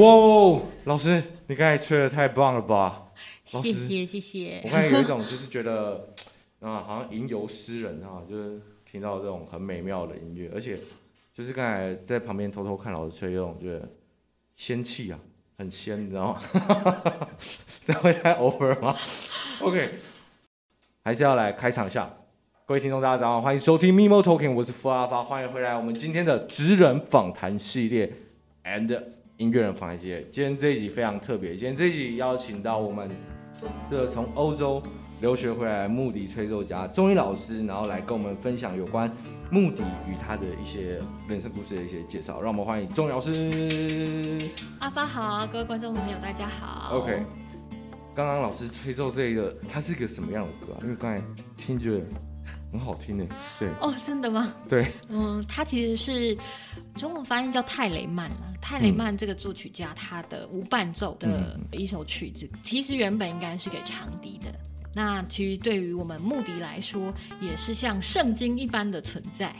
[0.00, 3.12] 哇，老师，你刚才吹的太棒了吧？
[3.44, 4.62] 谢谢谢谢。
[4.64, 6.14] 我刚才有一种就是觉得
[6.60, 8.58] 啊，好像吟游诗人啊，就是
[8.90, 10.74] 听到这种很美妙的音乐，而且
[11.34, 13.86] 就是刚才在旁边偷偷看老师吹，有种觉得
[14.56, 15.18] 仙气啊，
[15.58, 17.02] 很仙，你知道吗？
[17.84, 18.96] 这会太 over 吗
[19.60, 19.86] ？OK，
[21.04, 22.10] 还是要来开场一下。
[22.64, 28.10] 各位听众，大家早上好，欢迎收听 Mimo Talking，我是付阿发，欢迎回来我们今天的职人访谈系列
[28.64, 29.02] and
[29.40, 30.22] 音乐人访谈系列。
[30.30, 33.10] 今天这一集非常特别，今天这一集邀请到我们
[33.88, 34.82] 这个从欧洲
[35.22, 39.10] 留学回来的穆笛吹奏家钟毅老师，然后来跟我们分享有关
[39.50, 42.38] 穆笛与他的一些人生故事的一些介绍。
[42.42, 44.38] 让我们欢迎钟毅老师。
[44.78, 46.98] 阿发好，各位观众朋友大家好。
[46.98, 47.22] OK，
[48.14, 50.78] 刚刚老师吹奏这个，它是一个什么样的歌啊？
[50.82, 51.22] 因为刚才
[51.56, 52.04] 听觉。
[52.72, 53.26] 很好听呢，
[53.58, 54.52] 对哦，真的吗？
[54.68, 56.36] 对，嗯，它其实是
[56.96, 58.52] 中文翻译叫泰雷曼了。
[58.60, 64.52] 泰雷曼这个作曲家，他的无伴奏的一首曲子，嗯、其实原本应该是给长笛的。
[64.94, 69.54] 那其实对于我们木笛来说，也是像圣经一般的存在，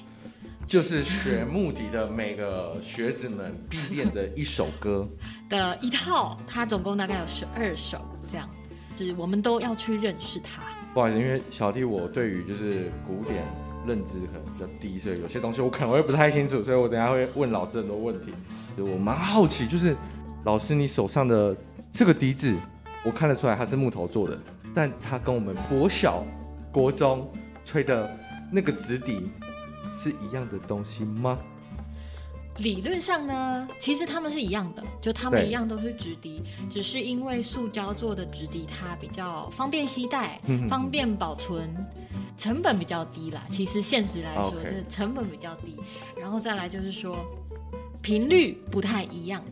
[0.67, 5.09] 就是学木笛的每个学子们必练的一首歌
[5.49, 6.39] 的一套。
[6.47, 8.51] 它总共大概有十二首，这样，
[8.97, 10.62] 就是我们都要去认识它。
[10.93, 13.45] 不好意思，因为小弟我对于就是古典
[13.87, 18.33] 认知可能比较低，所以有些东西我可能会不太清楚，所以我等下会问老师很多问题。
[18.79, 19.97] 我蛮好奇，就是
[20.45, 21.57] 老师你手上的
[21.93, 22.55] 这个笛子，
[23.05, 24.39] 我看得出来它是木头做的，
[24.75, 26.25] 但它跟我们国小、
[26.73, 27.31] 国中
[27.65, 28.11] 吹的
[28.51, 29.31] 那个直笛
[29.93, 31.39] 是一样的东西吗？
[32.62, 41.75] 理论上呢，其实他们是一样的，就他们一样都是直笛，只是因为塑胶做的直笛它比较方便携带、方便保存，
[42.37, 43.43] 成本比较低啦。
[43.50, 45.81] 其实现实来说，就是成本比较低。
[46.20, 47.16] 然后再来就是说，
[48.03, 49.43] 频率不太一样。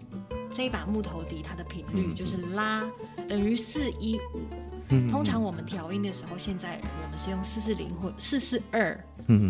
[0.52, 2.82] 这一把木头笛它的频率就是拉
[3.28, 8.98] 等于四一五，通常我们调音的时候，现在我们是用四四零或四四二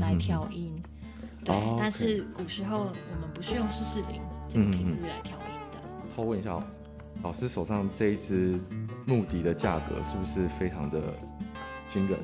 [0.00, 0.74] 来调音。
[1.48, 4.20] 对，但是古时候我们不是用四四零
[4.52, 5.78] 这个频率来调音的。
[6.14, 6.62] 好，问一下，
[7.22, 8.60] 老师手上这一支
[9.06, 11.00] 木笛的价格是不是非常的
[11.88, 12.18] 惊人？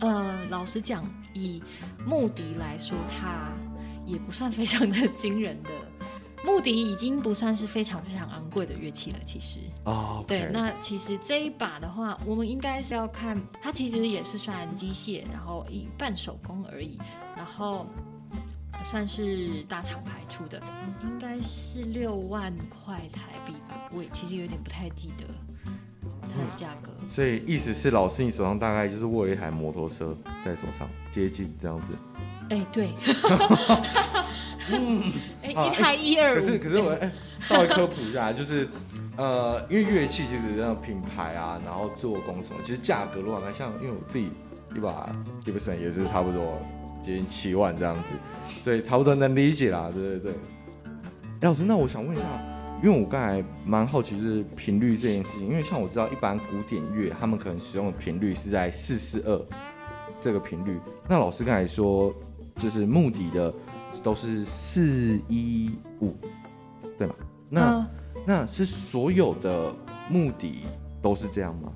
[0.00, 1.62] 呃，老实讲，以
[2.06, 3.52] 木笛来说，它
[4.06, 5.70] 也不算非常的惊人的。
[6.44, 9.60] 木笛已经不算是非常非常昂贵的乐器了，其实。
[9.84, 10.24] 哦。
[10.26, 16.98] 对，那其实这一把的话，我们应该是要看它，其实也是算机械，然后一半手工而已，
[17.36, 17.86] 然后。
[18.84, 20.60] 算是大厂牌出的，
[21.02, 23.88] 应该是六万块台币吧。
[23.94, 25.24] 我也其实有点不太记得
[26.22, 26.90] 它的价格。
[27.08, 31.94] 所以意思是，老师你手上大概就是握了一台摩托车在手上，接近这样子。
[32.50, 32.88] 哎、欸，对。
[34.70, 35.02] 嗯，
[35.42, 36.34] 哎、欸，一台一二五。
[36.34, 38.68] 可是可是我哎，稍微科普一下，就是
[39.16, 44.30] 呃，因为乐器其实这种品牌啊，然后做工什么，其实价格如果来像，因为我自己
[44.74, 45.10] 一把
[45.44, 46.60] Gibson 也是差不多。
[47.02, 48.10] 接近七万这样子，
[48.46, 50.32] 所以，差不多能理解啦，对对对。
[51.40, 52.26] 哎，老师，那我想问一下，
[52.82, 59.46] 因为我刚才蛮好奇就是频率这件事情，因为像我知道一般古典乐他们可能使用的频率是在四四二
[60.20, 60.78] 这个频率，
[61.08, 62.14] 那老师刚才说
[62.56, 63.52] 就是目的的
[64.02, 66.16] 都是四一五，
[66.96, 67.14] 对吗？
[67.48, 67.88] 那、呃、
[68.24, 69.74] 那是所有的
[70.08, 70.62] 目的
[71.02, 71.72] 都是这样吗？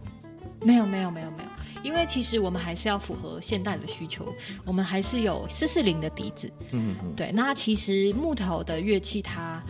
[0.62, 1.48] 没有没有没有没有。
[1.86, 4.34] 因为其实我们还是要符合现代的需求，
[4.64, 6.50] 我们还是有四四零的笛子。
[6.72, 7.14] 嗯嗯。
[7.14, 9.62] 对，那其实木头的乐器它，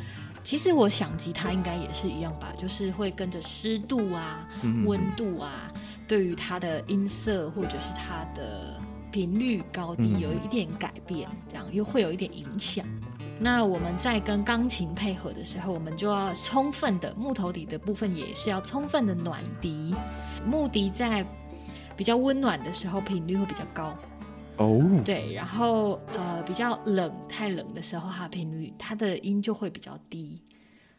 [0.42, 4.48] 其实我想吉他应该也是一样吧，就是会跟着湿度啊、
[4.86, 5.70] 温度啊，
[6.08, 8.80] 对于它的音色或者是它的
[9.12, 12.86] 频率高低有一点改变，这样又会有一点影响。
[13.38, 19.94] 那我们在跟钢琴配合的时候，我们就要充分的木头底的部分也是要充分的暖笛，
[20.46, 21.22] 木笛在。
[21.96, 23.96] 比较温暖的时候，频率会比较高。
[24.58, 30.40] 哦、oh.，对，然后呃，比较冷、太冷的时候，它频率它的音就会比较低。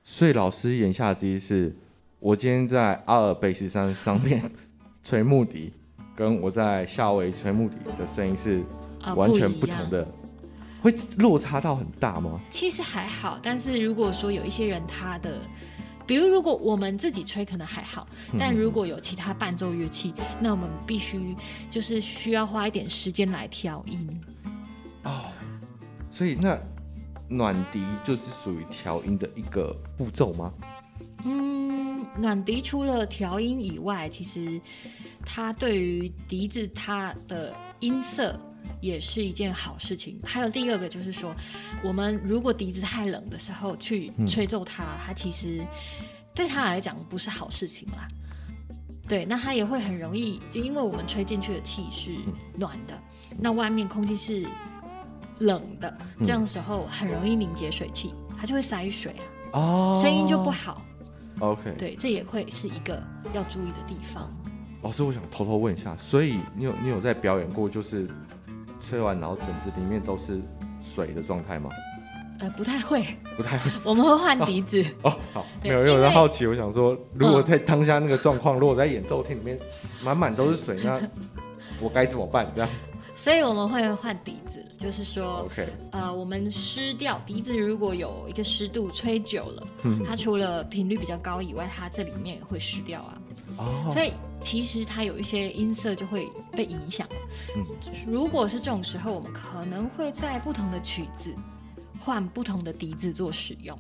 [0.04, 1.76] 所以老师言下之意是，
[2.20, 4.42] 我今天在阿尔卑斯山上面
[5.04, 5.74] 吹木笛，
[6.16, 8.64] 跟我在夏威夷吹木笛的声音是
[9.16, 10.08] 完全不同的，
[10.82, 12.40] 会落差到很大吗？
[12.52, 15.42] 其实还好，但是如果说有一些人他的。
[16.08, 18.08] 比如，如果我们自己吹可能还好，
[18.40, 21.36] 但如果有其他伴奏乐器，嗯，那我们必须
[21.70, 24.22] 就是需要花一点时间来调音。
[25.04, 25.26] 哦，
[26.10, 26.58] 所以那
[27.28, 30.54] 暖笛就是属于调音的一个步骤吗？
[31.26, 34.62] 嗯，暖笛除了调音以外，其实
[35.26, 38.40] 它对于笛子它的音色
[38.82, 40.20] 也是一件好事情。
[40.24, 41.34] 还有第二个就是说，
[41.84, 45.62] 我们如果笛子太冷的时候去吹奏它，嗯、它其实
[46.34, 48.08] 对它来讲不是好事情啦。
[49.08, 52.12] 对，那它也会很容易，就因为我们吹进去的气是
[52.58, 52.94] 暖的，
[53.32, 54.46] 嗯、那外面空气是
[55.40, 59.14] 冷的，这样的时候很容易凝结水汽，它就会塞水
[59.52, 60.82] 啊，哦，声音就不好。
[61.40, 64.30] OK，对，这也会是一个要注意的地方。
[64.82, 68.10] 老师，我想偷偷问一下，所以你有你有在表演过，就是
[68.82, 70.40] 吹完然后整只里面都是
[70.82, 71.70] 水的状态吗？
[72.40, 73.04] 呃，不太会，
[73.36, 73.72] 不太会。
[73.84, 74.84] 我们会换笛子。
[75.02, 79.58] 哦，哦，好，对没有，因为我在好奇，我想说，如果在当下那个状况，嗯、如果在演奏厅里面
[80.04, 81.02] 满满都是水，那
[81.82, 82.52] 我该怎么办？
[82.56, 82.70] 这样。
[83.16, 93.18] 所以我们会换笛子，就是说，OK，呃，我们湿掉笛子，如果有一个湿度，吹久了，嗯、它除了频率比较高以外，它这里面也会湿掉啊。
[93.58, 93.88] 哦。
[93.90, 97.08] 所以其实它有一些音色就会被影响。
[97.56, 97.64] 嗯。
[98.08, 101.34] 如果是这种时候，我们可能会在不同的曲子
[102.00, 103.78] 换不同的笛子做使用。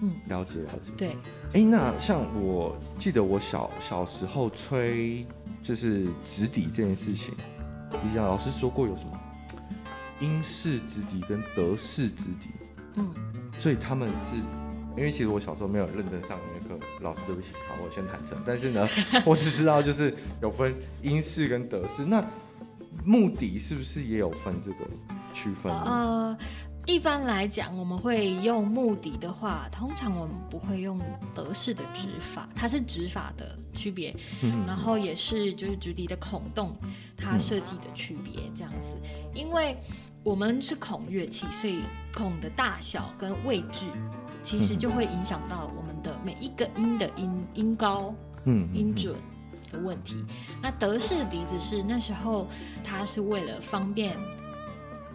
[0.00, 0.90] 嗯，了解了解。
[0.96, 1.16] 对。
[1.52, 5.26] 哎，那像我记得我小小时候吹
[5.62, 7.34] 就是直笛这件事情。
[7.92, 9.20] 李讲老师说过有什么
[10.18, 12.48] 英式直笛跟德式直笛，
[12.94, 13.14] 嗯，
[13.58, 14.40] 所以他们是，
[14.96, 18.86] 因为其实我小时候没有认真上音乐课，老师对不起，好，我先坦诚，但是呢，
[19.24, 22.24] 我只知道就是有分英式跟德式，那
[23.04, 24.78] 目的是不是也有分这个
[25.34, 25.72] 区分？
[25.72, 26.36] 呃。
[26.84, 31.00] 一般来讲，我们会用目的的话，通常我们不会用
[31.32, 34.12] 德式的指法，它是指法的区别，
[34.42, 36.74] 嗯、然后也是就是直笛的孔洞，
[37.16, 38.96] 它设计的区别这样子。
[39.32, 39.76] 因为
[40.24, 43.86] 我们是孔乐器，所以孔的大小跟位置，
[44.42, 49.14] 其实就会影响到我们的每一个音的音音高、嗯音准
[49.70, 50.24] 的问题。
[50.60, 52.46] 那德式笛子是那时候
[52.84, 54.16] 它是为了方便。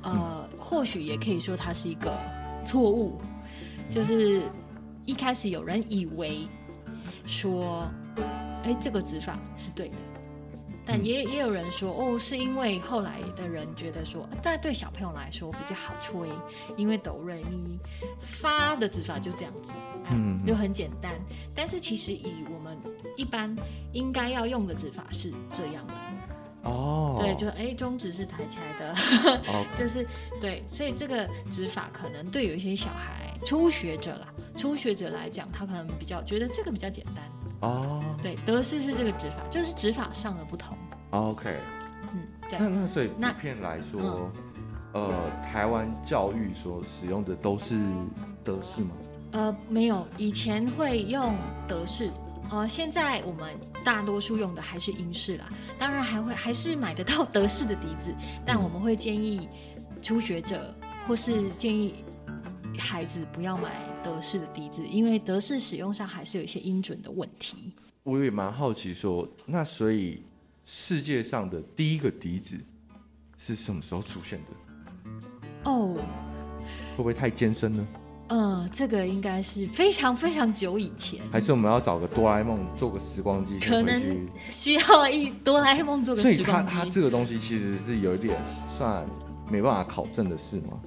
[0.03, 2.15] 呃，或许也可以说它是一个
[2.63, 3.19] 错误，
[3.89, 4.43] 就是
[5.05, 6.47] 一开始有人以为
[7.25, 7.85] 说，
[8.63, 9.95] 哎，这个指法是对的，
[10.87, 16.29] 但也也有人说，哦，是因为后来的人觉得说，但对小朋友来说比较好吹，
[16.77, 17.77] 因为哆瑞咪
[18.21, 19.73] 发的指法就这样子，
[20.09, 21.13] 嗯，就很简单。
[21.53, 22.77] 但是其实以我们
[23.17, 23.53] 一般
[23.91, 25.93] 应该要用的指法是这样的。
[26.63, 27.21] 哦，oh.
[27.21, 28.95] 对，就哎，中指是抬起来的
[29.77, 30.05] 就是
[30.39, 34.27] 对，所以这个指法可能对有一些小孩初学者啦，
[34.57, 37.23] 初学者来讲，他可能比较觉得这个比较简单。
[37.61, 38.21] 哦，oh.
[38.21, 40.77] 对，德式是这个指法，就是指法上的不同。
[41.11, 41.55] OK，
[42.13, 42.59] 嗯，对。
[42.59, 44.31] 那那所以普遍来说，
[44.93, 45.13] 那呃，
[45.51, 47.79] 台湾教育所使用的都是
[48.43, 48.91] 德式吗？
[49.31, 51.35] 呃，没有，以前会用
[51.67, 52.09] 德式。
[52.49, 59.49] 呃，现在我们大多数用的还是英式啦，当然还会还是买得到 德式的笛子，但我们会建议
[60.01, 60.73] 初学者
[61.05, 62.05] 或是建议
[62.77, 67.73] 孩子不要买德式的笛子，因为德式使用上还是有一些音准的问题。
[68.03, 70.23] 我也蛮好奇说，那所以
[70.65, 72.57] 世界上的第一个笛子
[73.37, 75.69] 是什么时候出现的？
[75.69, 75.95] 哦，
[76.95, 77.87] 会不会太艰深呢？
[78.29, 83.57] 嗯，这个应该是非常非常久以前，还是我们要找个哆啦 A 梦做个时光机？
[83.59, 86.71] 可能需要一哆啦 A 梦做个时光机。
[86.71, 88.37] 所以它它这个东西其实是有一点
[88.77, 89.05] 算
[89.49, 90.77] 没办法考证的事吗？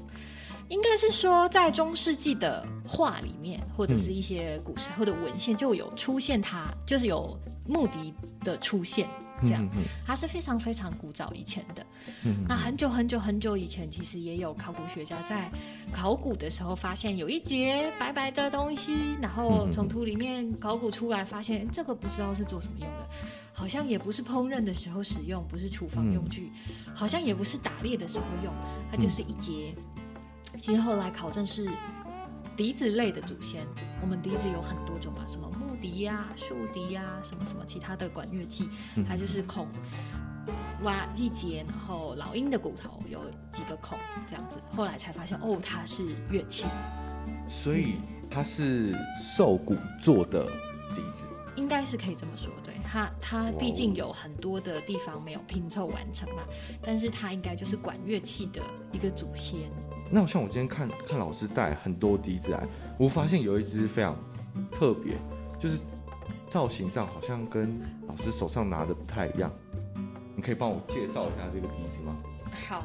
[0.71, 7.37] 应该是说，在中世纪的画里面，或者是一些古时候的文献就有出现它，它就是有
[7.67, 9.09] 木笛的出现。
[9.43, 9.67] 这样，
[10.07, 11.85] 它是非常非常古早以前的。
[12.47, 15.50] 那很久很久很久以前，其实也有考古学家在
[15.91, 23.09] 考古的时候发现有一节白白的东西，然后从土里面考古出来，发现这个不知道是做什么用的，
[23.55, 26.53] 好像也不是烹饪的时候使用，不是厨房用具，
[26.95, 28.53] 好像也不是打猎的时候用，
[28.91, 29.75] 它就是一节。
[30.61, 31.69] 其实后来考证是
[32.57, 33.67] 笛子类的祖先。
[34.02, 38.69] 我们笛子有很多种嘛，什么木笛呀、竖笛呀，什么什么其他的管乐器，
[39.09, 39.69] 它就是孔
[40.83, 43.21] 挖一节，然后老鹰的骨头有
[43.52, 43.99] 几个孔
[44.29, 46.67] 这样子，后来才发现哦，它是乐器。
[47.49, 47.97] 所以
[48.31, 50.45] 它是兽骨做的
[50.95, 51.26] 笛子，
[51.57, 52.49] 应该是可以这么说。
[52.62, 56.43] 对，它它毕竟有很多的地方没有拼凑完成嘛，
[56.83, 58.62] 但是它应该就是管乐器的
[58.93, 59.71] 一个祖先。
[60.11, 62.67] 那像我今天看看老师带很多笛子来，
[62.99, 64.17] 我发现有一只非常
[64.73, 65.14] 特别，
[65.61, 65.79] 就是
[66.49, 69.50] 造型上好像跟老师手上拿的不太一样。
[70.35, 72.17] 你可以帮我介绍一下这个笛子吗？
[72.69, 72.83] 好，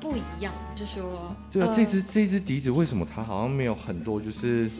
[0.00, 4.70] 不一样，就说对啊，呃、这只这只笛子为什么它好像没有很多，就是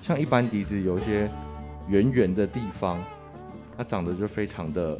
[0.00, 1.30] 像一般笛子有一些
[1.88, 2.98] 圆圆的地方，
[3.76, 4.98] 它长得就非常的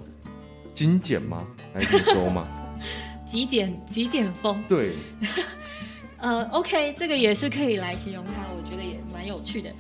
[0.75, 1.47] 精简吗？
[1.73, 2.47] 还是说吗？
[3.26, 4.62] 极简极简风。
[4.69, 4.93] 对。
[6.19, 9.73] 呃，OK，这个也是可以来形容它，我觉得也蛮有趣的。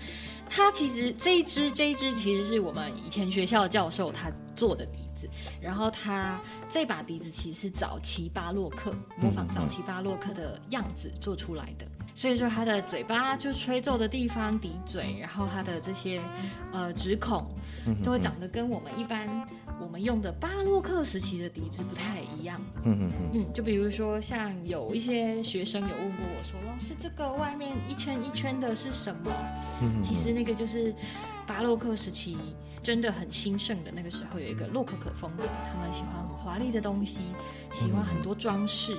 [0.50, 5.28] 它其实这一支这一支其实是我们以前学校的教授他做的笛子，
[5.60, 11.86] 然后他这把笛子其实是早期巴洛克模仿早期巴洛克的样子做出来的。
[12.14, 16.20] 所以说，它的嘴巴就吹奏的地方，笛嘴，然后它的这些
[16.70, 17.46] 呃指孔，
[18.04, 19.26] 都会长得跟我们一般
[19.80, 22.60] 我们用的巴洛克时期的笛子不太一样。
[22.84, 23.52] 嗯嗯嗯。
[23.52, 29.30] 就比如说，像有一些学生有问过我说：“老师，这个外面一圈一圈的是什么？”
[30.02, 30.94] 其实那个就是
[31.46, 32.36] 巴洛克时期
[32.82, 37.20] 真的很兴盛的那个时候，有一个洛可可风格，他们喜欢很华丽的东西，
[37.72, 38.96] 喜欢很多装饰。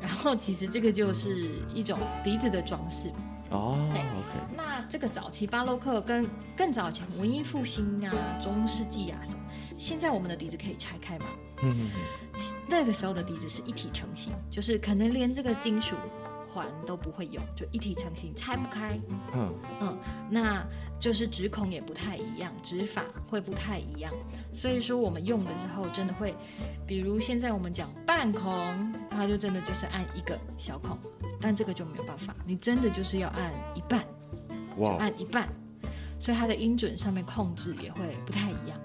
[0.00, 3.08] 然后其实这个就是一种笛子的装饰
[3.50, 3.78] 哦。
[3.92, 4.56] 对，OK。
[4.56, 6.26] 那这个早期巴洛克跟
[6.56, 9.38] 更早前文艺复兴啊、中世纪啊什么，
[9.76, 11.26] 现在我们的笛子可以拆开吗？
[11.62, 12.40] 嗯嗯嗯。
[12.68, 15.96] 那个时候的笛子是一体成型，就是可能连这个金属
[16.52, 18.98] 环都不会有，就一体成型，拆不开。
[19.34, 19.98] 嗯嗯，
[20.30, 20.64] 那
[21.00, 24.12] 就是指孔也不太一样，指法会不太一样。
[24.52, 26.34] 所以说我们用的时候真的会，
[26.86, 30.98] 比如现在我们讲半孔，它就真的就是按一个小孔，
[31.40, 34.04] 但这个就没有办法，你真的就是要按一半，
[34.76, 35.48] 就按一半，
[36.18, 38.78] 所以它的音准上面控制也会不太一样。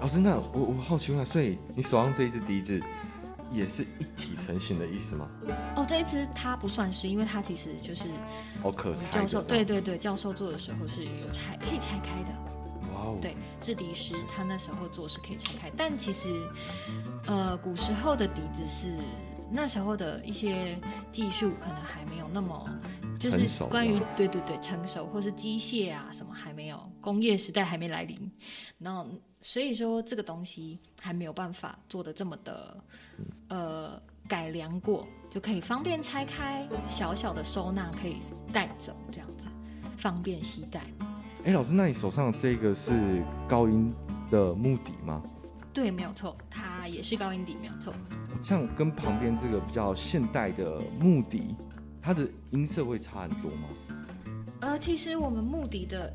[0.00, 2.80] 老师，那我我好奇问下，所以你手上这一支笛子，
[3.50, 5.28] 也是一体成型的意思吗？
[5.74, 8.04] 哦，这一支它不算是，因为它其实就是
[8.62, 9.10] 哦，可拆。
[9.10, 12.92] 教授对对对，教授做的时候是有拆，可以拆开的。
[12.92, 13.18] 哇哦。
[13.20, 16.28] 对，制笛师他那时候做是可以拆开，但其实
[17.26, 18.94] 呃，古时候的笛子是
[19.50, 20.78] 那时候的一些
[21.10, 22.68] 技术可能还没有那么，
[23.18, 28.30] 就是关于对对对成熟或是机械啊什么还没有，工业时代还没来临，
[28.78, 29.04] 然后。
[29.46, 32.76] 所以说这个东西还没有办法做的这么的，
[33.46, 38.16] 呃，改良过，就可以方便拆开，小小的收纳可以
[38.52, 39.46] 带走，这样子
[39.96, 40.80] 方便携带。
[41.44, 43.94] 哎，老师，那你手上的这个是高音
[44.32, 45.22] 的木笛吗？
[45.72, 47.94] 对，没有错，它也是高音笛，没有错。
[48.42, 51.54] 像跟旁边这个比较现代的木笛，
[52.02, 53.68] 它的音色会差很多吗？
[54.62, 56.12] 呃，其实我们木笛的。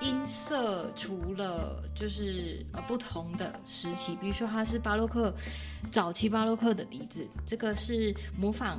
[0.00, 5.34] 音色除了就是呃不同的时期，比如说它是巴洛克
[5.90, 8.78] 早期巴洛克的笛子，这个是模仿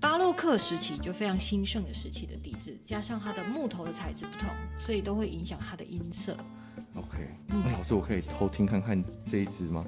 [0.00, 6.36] 巴洛克时期就非常兴盛的时期的笛子，加上它的木头的材质不同，所以都会影响它的音色。
[6.94, 9.84] OK，那、嗯、老师我可以偷听看看这一支吗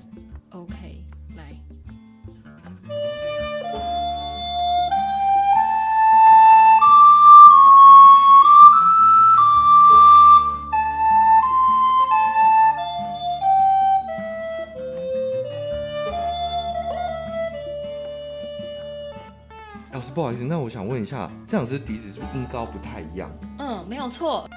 [20.33, 23.31] 好意思，那我想问一下，这两只笛子是不是音高不太一样？
[23.59, 24.49] 嗯，没有错，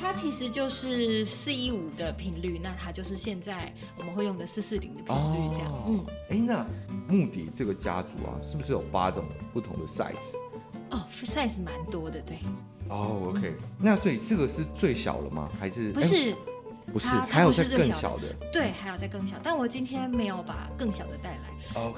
[0.00, 5.68] 它其实就是四一五的频率，那它就是现在我们会用的四四零的频率，这样。
[5.72, 6.64] 哦、嗯，哎，那
[7.12, 10.14] 木笛这个家族啊，是不是有八种不同的 size？
[10.92, 12.38] 哦，size 蛮多的，对。
[12.88, 15.50] 哦，OK，那所以这个是最小了吗？
[15.58, 16.32] 还是不是？
[16.92, 18.32] 不是，还有再更小的。
[18.50, 21.27] 对，还有再更小，但我今天没有把更小的带.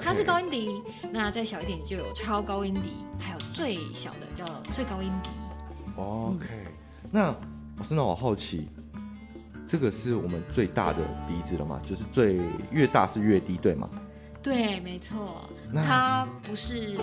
[0.01, 5.29] 它是高音笛，那再小一点就有超高音笛，还有最小的叫最高音笛。
[5.95, 6.71] OK，、嗯、
[7.11, 7.35] 那
[7.77, 8.67] 我真的好好奇，
[9.67, 11.81] 这个是我们最大的笛子了吗？
[11.85, 12.39] 就是最
[12.71, 13.89] 越大是越低，对吗？
[14.43, 16.97] 对，没错，它不是。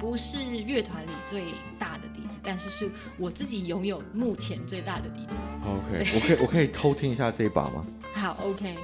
[0.00, 5.32] 不是乐团里最大的笛子，但是是我自己拥有目前最大的笛子。
[5.66, 7.84] OK，我可以我可以偷听一下这一把吗？
[8.14, 8.76] 好，OK。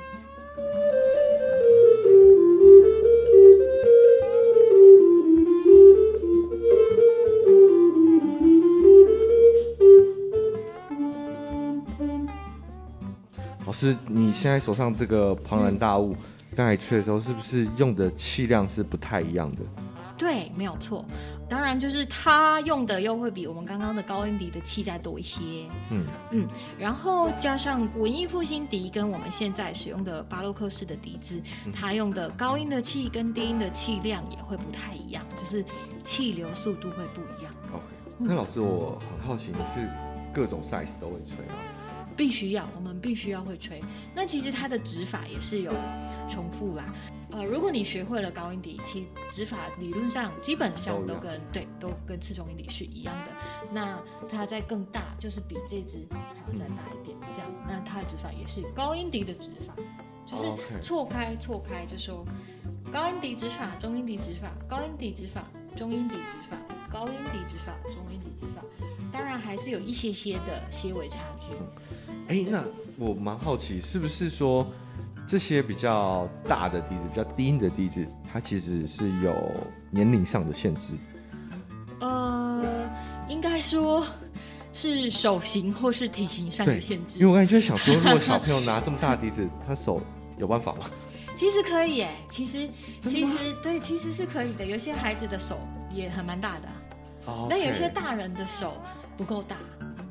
[13.85, 16.17] 师，你现在手上这个庞然大物，
[16.57, 19.59] 刚、嗯、才吹的时候，是不是用的气量是不太一样的？
[20.17, 21.05] 对，没有错。
[21.49, 25.41] 当然，就是它用的又会比我们刚刚的高音笛的气再多一些。
[25.91, 26.49] 嗯嗯，
[26.79, 31.43] 然后加上文艺复兴笛跟我们现在使用的巴洛克式的笛子，
[31.75, 35.63] 它用的高音的气跟低音的气量也会不太一样，就是
[36.05, 37.53] 气流速度会不一样。
[37.73, 37.85] OK，
[38.17, 39.87] 那老师，我很好奇，你是
[40.33, 41.55] 各种 size 都会吹吗？
[42.17, 43.83] 必须要，我们必须要会吹。
[44.15, 45.73] 那其实它的指法也是有
[46.29, 46.95] 重复啦。
[47.31, 53.33] 呃，如果你学会了高音笛，其实指法理论上基本上都跟对，都跟次中音笛是一样的。
[53.73, 53.99] 那
[54.31, 59.75] 它在更大，就是比这支还要再大一点，这样，那它的指法也是高音笛的指法。
[60.27, 62.25] 就是错开错开，就说
[62.91, 65.45] 高音笛指法、中音笛指法、高音笛指法、
[65.77, 66.57] 中音笛指法、
[66.91, 68.63] 高音笛指法、中音笛指法，
[69.15, 71.47] 当然还是有一些些的些微差距。
[72.27, 72.65] 哎、欸，那
[72.99, 74.67] 我蛮好奇，是不是说
[75.25, 79.33] 这些比较大的笛子、比较低音的笛子，它其实是有
[79.91, 80.95] 年龄上的限制？
[82.01, 82.65] 呃，
[83.29, 84.05] 应该说。
[84.77, 90.03] 是手型或是体型上的限制，因为我刚才就想说，如果小朋友拿这么大的笛子，他手
[90.37, 90.91] 有办法吗？
[91.37, 92.69] 其实可以耶，其实
[93.05, 94.67] 其实对，其实是可以的。
[94.67, 95.61] 有些孩子的手
[95.93, 96.69] 也很蛮大的，
[97.27, 98.77] 哦，但有些大人的手
[99.17, 99.57] 不够大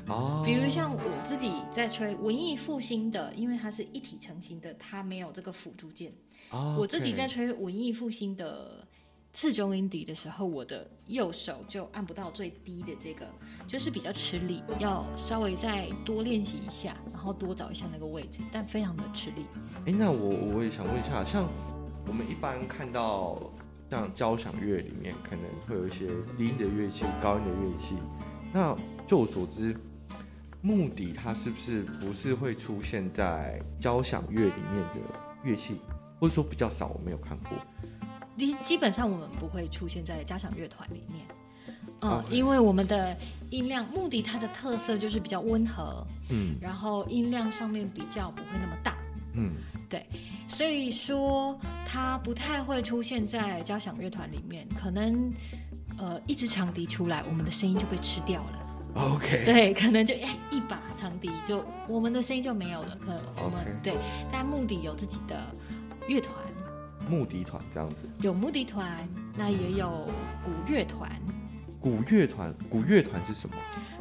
[0.08, 0.42] 哦。
[0.44, 6.12] 比如像我自己在吹文艺复兴的，因为它是一体成型的，它没有这个辅助键。
[6.50, 8.86] 哦，我自己在吹文艺复兴的。
[9.36, 13.26] 次中音底的时候，我的右手就按不到最低的这个，
[13.66, 19.46] 就是比较吃力，要稍微再多练习一下，然后多找一下那个位置，但非常的吃力。
[19.78, 21.48] 哎、欸，那我我也想问一下，像
[22.06, 23.42] 我们一般看到
[23.90, 26.06] 像交响乐里面，可能会有一些
[26.38, 27.96] 低音的乐器、高音的乐器。
[28.54, 29.76] 那就我所知，
[30.62, 35.74] 木笛它是不是不是会出现在交响乐里面的乐器，
[36.20, 37.50] 或者说比较少，我没有看过。
[38.64, 41.26] 基本上我们不会出现在交响乐团里面，
[42.00, 43.16] 嗯.因为我们的
[43.50, 48.96] 音量，目的它的特色就是比较温和，嗯，然后音量上面比较不会那么大，
[49.34, 49.52] 嗯，
[49.88, 50.06] 对，
[50.46, 55.32] 所以说它不太会出现在交响乐团里面，可能
[55.98, 63.84] 呃一支长笛出来，我们的声音就被吃掉了，OK，对，可能就哎一把长笛就我们的声音就没有了，可能我们 Okay.
[63.84, 63.94] 对，
[64.32, 65.54] 但目的有自己的
[66.06, 66.34] 乐团。
[67.08, 70.08] 木笛团这样子，有木笛团，那也有
[70.42, 71.10] 古乐团。
[71.78, 73.54] 古乐团，古乐团是什么？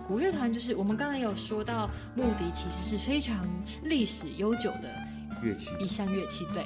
[0.08, 3.46] 古乐团就是我们刚才有说到，木笛其实是非常
[3.84, 4.90] 历史悠久的
[5.44, 6.48] 乐器，一项乐器。
[6.54, 6.66] 对，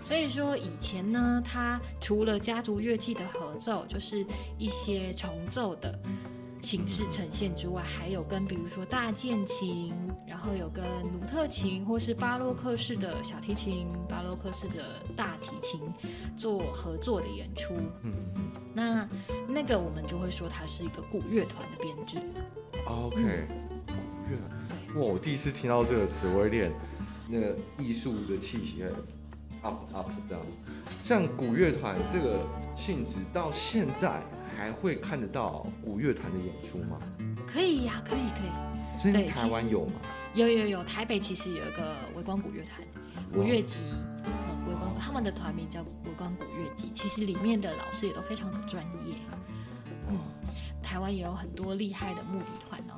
[0.00, 4.24] 所以说以前呢，它除了家族乐器的合奏，就是
[4.58, 5.98] 一些重奏的。
[6.62, 9.92] 形式呈现之外，还有跟比如说大键琴，
[10.26, 10.82] 然后有跟
[11.12, 14.82] 鲁特琴或是巴洛克式的小提琴、巴洛克式的
[15.14, 15.78] 大提琴
[16.38, 17.74] 做合作的演出。
[18.02, 18.50] 嗯嗯。
[18.72, 19.06] 那
[19.46, 22.16] 那个我们就会说它是一个古乐团的编制。
[22.86, 23.46] OK，
[23.86, 25.04] 古乐。
[25.06, 26.72] 哇，我第一次听到这个词，我有点
[27.34, 28.84] 那个艺术的气息
[29.62, 30.46] ，up up 这样。
[31.04, 34.22] 像古乐团这个性质到现在。
[34.56, 36.96] 还会看得到古乐团的演出吗？
[37.44, 39.02] 可以呀、啊，可以可以。
[39.02, 39.94] 所以台湾有吗？
[40.32, 42.80] 有有有，台北其实有一个微光古乐团，
[43.32, 43.80] 古乐集，
[44.24, 46.92] 嗯，微光，他们的团名叫微光古乐集。
[46.94, 49.16] 其实里面的老师也都非常的专业。
[50.08, 50.16] 嗯，
[50.80, 52.93] 台湾也有很多厉害的木笛团哦，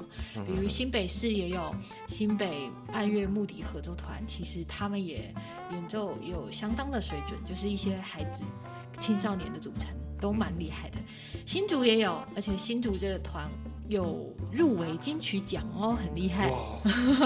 [0.47, 1.75] 比如新北市也有
[2.09, 5.35] 新北爱乐木笛合奏团，其实他们也
[5.73, 8.43] 演奏有相当的水准，就是一些孩子、
[9.01, 9.89] 青少年的组成。
[10.19, 10.97] 都蛮厉害的，
[11.45, 13.47] 新竹也有，而且新竹这个团
[13.87, 16.81] 有入围金曲奖哦，很厉害，哇，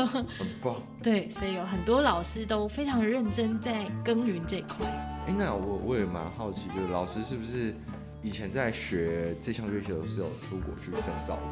[0.07, 0.27] 很
[0.61, 0.75] 棒。
[1.01, 4.85] 对，所以有很多老师都非常认真在耕耘这块。
[5.29, 7.77] 哎，那我我也蛮好奇，就是老师是不是
[8.25, 11.43] 以前在学这项乐器的时候是有出国去深造的？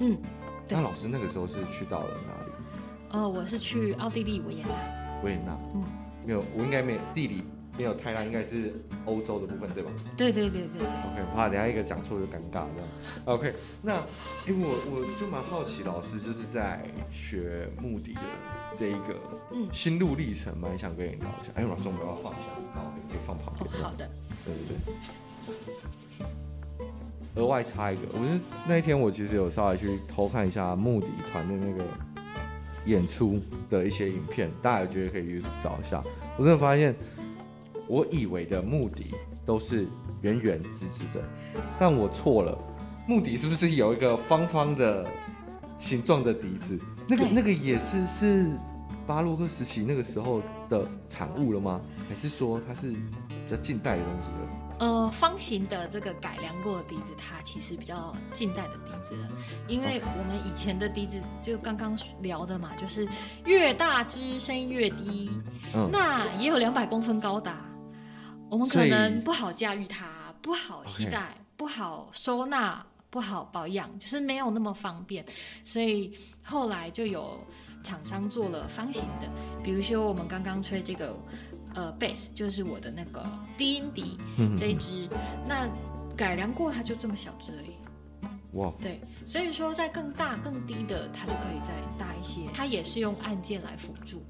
[0.00, 0.16] 嗯，
[0.68, 2.52] 那老师那个时候是去到了哪里？
[3.10, 4.70] 哦，我是去奥地利维也纳。
[5.22, 5.84] 维也纳，嗯，
[6.24, 7.42] 没有，我应该没有地理。
[7.76, 8.72] 没有太大，应该是
[9.04, 9.90] 欧洲的部分，对吧？
[10.16, 10.86] 对对对对对。
[10.86, 12.88] OK，怕等下一个讲错就尴尬这样。
[13.24, 13.94] OK，那
[14.46, 18.20] 因为我我就蛮好奇，老师就是在学目的的
[18.78, 19.18] 这一个
[19.52, 21.52] 嗯心路历程，蛮想跟你聊一下。
[21.56, 23.82] 哎，老师，我们要放下，然后可以放旁边。
[23.82, 24.08] 好的。
[24.44, 24.94] 对对对。
[27.36, 31.84] 额外插一个，我是那一天我其实有稍微去偷看一下木笛团的那个
[32.86, 36.02] 演出的一些影片，大家有觉得可以去找一下。
[36.36, 36.94] 我真的发现。
[37.86, 39.86] 我以为的木笛都是
[40.22, 41.22] 圆圆直直的，
[41.78, 42.56] 但我错了。
[43.06, 45.06] 木笛是不是有一个方方的
[45.78, 46.80] 形状的笛子？
[47.06, 48.46] 那个那个也是是
[49.06, 51.78] 巴洛克时期那个时候的产物了吗？
[52.08, 54.63] 还是说它是比较近代的东西了？
[54.78, 59.28] 呃，方形的这个改良过的笛子，它其实比较近代的笛子了，
[59.68, 63.08] 因为我们以前的笛子就刚刚聊的嘛，就是
[63.44, 65.30] 越大支声音越低，
[65.74, 67.64] 嗯、那也有两百公分高达。
[68.50, 70.06] 我们可能不好驾驭它，
[70.42, 75.24] 不好携带.不好收纳，不好保养，就是没有那么方便。
[75.64, 77.38] 所以后来就有
[77.80, 79.28] 厂商做了方形的，
[79.62, 81.16] 比如说我们刚刚吹这个
[81.74, 83.24] 呃 bass，就是我的那个
[83.58, 84.18] 低音笛
[84.58, 85.08] 这一支，
[85.46, 85.68] 那
[86.16, 87.74] 改良过它就这么小只而已。
[88.52, 92.42] 哇，对，所以说在更大更低的，它就可以再大一些。
[92.54, 94.22] 它也是用按键来辅助，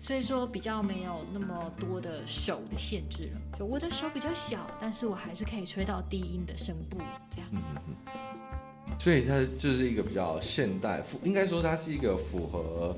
[0.00, 3.58] 所以说比较没有那么多的手的限制了。
[3.58, 7.48] 就我的手比较小，但是我还是可以吹到低音的声部，这样。
[7.50, 8.96] 嗯嗯嗯。
[9.00, 12.96] 所以它就是一个比较现代，应该说它是一个符合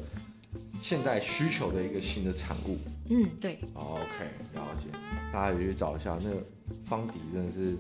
[0.83, 2.77] 现代需求的一个新的产物。
[3.11, 3.59] 嗯，对。
[3.75, 4.03] OK，
[4.55, 4.87] 了解。
[5.33, 6.37] 大家也去找一下那个
[6.85, 7.77] 方迪，真的是。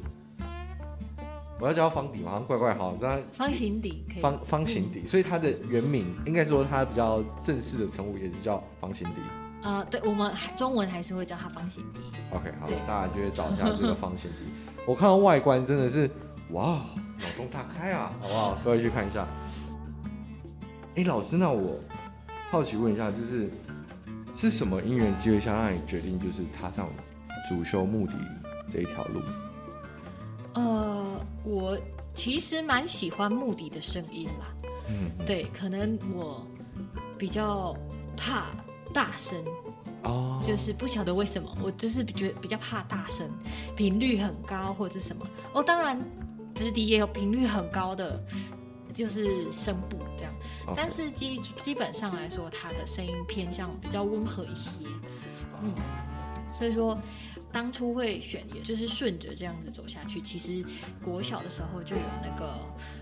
[1.60, 4.20] 我要叫方迪嘛，好像怪怪好，那方形底可以。
[4.20, 9.20] 方方形底，嗯、所以它的原名应该说它比较正式的称呼也是叫方形底。
[9.62, 12.00] 啊、呃，对，我们还中文还是会叫它方形底。
[12.32, 14.38] OK，好，大家就去找一下这个方形底。
[14.84, 16.10] 我看到外观真的是
[16.50, 16.84] 哇，
[17.18, 18.58] 脑洞大开啊，好不好？
[18.64, 19.24] 各位去看一下。
[20.96, 21.78] 哎、欸，老师，那我
[22.50, 23.48] 好奇问一下，就是
[24.36, 26.88] 是什么因缘机会下让你决定就是踏上
[27.48, 28.12] 主修目的
[28.70, 29.20] 这一条路？
[30.54, 31.78] 呃，我
[32.14, 34.70] 其实蛮喜欢目的的声音啦。
[34.88, 36.46] 嗯，对，可能我
[37.18, 37.74] 比较
[38.16, 38.46] 怕
[38.92, 39.42] 大声。
[40.02, 40.40] 哦。
[40.42, 43.28] 就是不晓得为什么，我就是觉得比较怕大声，
[43.74, 45.26] 频率很高或者什么。
[45.54, 45.98] 哦，当然，
[46.54, 48.22] 直笛也有频率很高的，
[48.94, 50.32] 就是声部这样。
[50.74, 54.70] 但是基基本上来说，他的声音偏向比较温和一些。
[55.62, 55.74] 嗯。
[56.52, 56.96] 所以说。
[57.52, 60.20] 当初会选，也就是顺着这样子走下去。
[60.20, 60.64] 其实
[61.04, 62.58] 国小的时候就有那个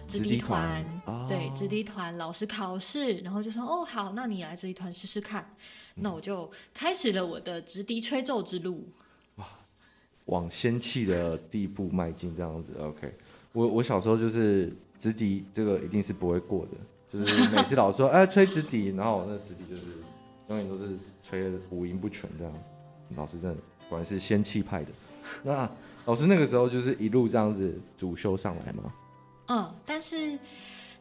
[0.06, 0.84] 直笛团，
[1.26, 5.56] 对，直笛团老师考试，然后就说哦好，那你来直笛团试试看。
[5.94, 8.86] 那我就开始了我的直笛吹奏之路。
[9.36, 9.48] 哇，
[10.26, 12.74] 往仙气的地步迈进，这样子。
[12.78, 13.14] OK，
[13.54, 14.70] 我我小时候就是
[15.02, 16.76] 直笛，这个一定是不会过的，
[17.18, 19.82] 就是每次老师说哎吹直笛，然后我那直笛就是
[20.46, 22.52] 永远都是吹的五音不全这样。
[23.16, 23.60] 老师真的。
[23.88, 24.90] 果然是仙气派的，
[25.44, 25.68] 那
[26.06, 28.94] 老师那个时候就是一路这样子主修上来吗？
[29.48, 30.38] 嗯，但是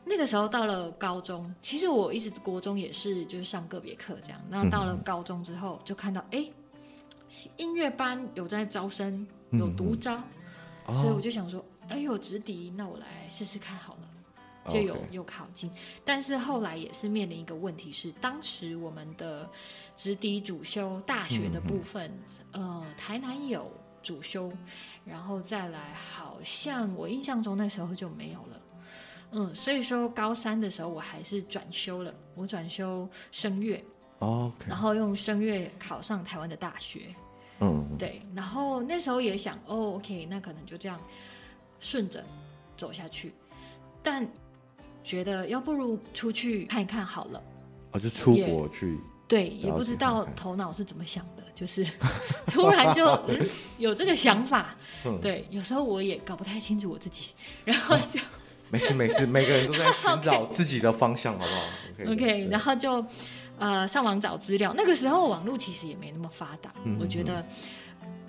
[0.04, 4.42] 那个时候到了高中，其实我一直国中也是就是上个别课这样。
[4.50, 6.46] 那到了高中之后，就看到哎、
[7.56, 10.22] 音乐班有在招生，有独招，
[10.88, 14.00] 嗯、所以我就想说，哎、欸，有直笛，那我来试试看好了。
[14.70, 15.72] 就有.有考进，
[16.06, 19.50] 但是后来也是面临一个问题是，当时我们的
[19.96, 22.12] 直笛主修大学的部分，
[22.52, 23.72] 嗯、呃，台南有
[24.04, 24.54] 主修，
[25.04, 28.62] 然后再来好像我印象中那时候就没有了，
[29.32, 33.84] 嗯，所以说高三的时候我还是转修了，我转修声乐.
[34.68, 37.16] 然后用声乐考上台湾的大学，
[37.62, 41.02] 嗯，对，然后那时候也想，哦，OK，那可能就这样
[41.82, 42.24] 顺着
[42.78, 43.34] 走下去，
[44.02, 44.26] 但。
[45.04, 47.42] 觉得要不如出去看一看好了，
[47.90, 51.84] 哦，就出国去，对，也不知道头脑是怎么想的，就是
[52.46, 53.44] 突然就、嗯、
[53.80, 57.30] 有这个想法，嗯、对，有时候我也搞不太清楚我自己，
[57.66, 58.26] 然后就、啊、
[58.70, 61.62] 没事没事，每个人都在寻找自己的方向，好不好？
[62.14, 63.04] OK，, okay 然后就
[63.58, 67.44] 呃上网找资料，那个时候网络其实也没那么发达，我觉得，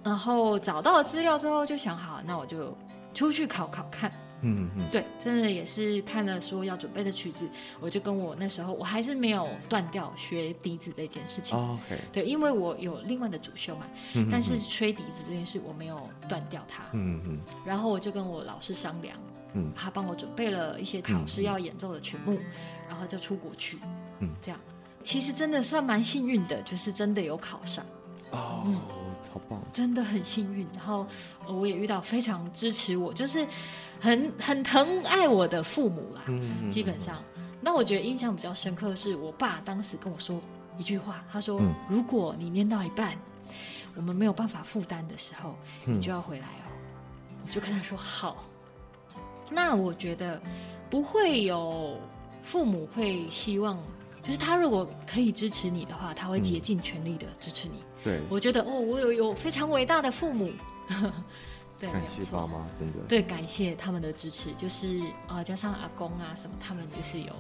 [0.02, 2.74] 然后找到了资料之后就想好，那我就
[3.14, 4.10] 出去考考看。
[4.44, 7.48] 嗯嗯，对，真的也是看了说要准备的曲子，
[7.80, 11.56] 我就跟我那时候我还是没有断掉学笛子这件事情。
[11.56, 16.82] Oh, OK，对，因为我有另外的主修嘛，嗯、哼但是吹笛子这件事我没有断掉它。
[16.92, 19.16] 嗯嗯，然后我就跟我老师商量，
[19.54, 22.44] 嗯，他帮我准备了一些考试要演奏的曲目，嗯、
[22.88, 23.78] 然后就出国去。
[24.18, 24.58] 嗯，这样
[25.04, 27.86] 其实真的算蛮幸运的，就是真的有考上。
[28.32, 28.64] 哦。
[28.66, 28.80] 嗯
[29.32, 30.66] 好棒，真的很幸运。
[30.74, 31.06] 然后
[31.46, 33.46] 我也遇到非常支持我，就是
[34.00, 36.22] 很很疼爱我的父母啦。
[36.28, 37.22] 嗯，基本上，
[37.60, 40.40] 那我觉得印象比较深刻的是我爸当时跟我说
[40.78, 43.16] 一句话，他说：“嗯、如果你念到一半，
[43.94, 45.54] 我们没有办法负担的时候，
[45.84, 46.66] 你就要回来哦。
[47.30, 48.44] 嗯”我就跟他说：“好。”
[49.50, 50.40] 那我觉得
[50.88, 51.98] 不会有
[52.42, 53.78] 父母会希望。
[54.22, 57.82] 就是他如果可以支持你的话，他会竭尽全力的支持你。
[58.02, 60.52] 嗯、对，我觉得哦，我有有非常伟大的父母。
[61.78, 62.98] 对，感谢爸妈，真的。
[63.08, 67.32] 对，感谢他们的支持，就是啊、呃，加上阿公啊什么，他们就是有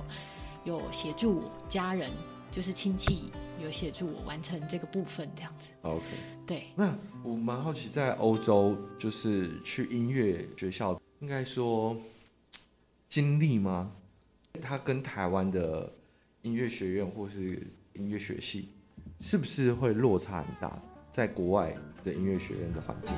[0.64, 2.10] 有协助我家人，
[2.50, 3.30] 就是亲戚
[3.62, 5.68] 有协助我完成这个部分，这样子。
[5.82, 6.04] OK。
[6.46, 6.64] 对。
[6.74, 11.96] 那我蛮好奇，在欧洲就是去音乐学校，应该说
[13.08, 13.92] 经历吗？
[14.60, 15.92] 他跟台湾的。
[16.44, 18.68] 音乐学院或是音乐学系，
[19.22, 20.76] 是不是会落差很大？
[21.12, 23.12] 在国外的音乐学院的环境？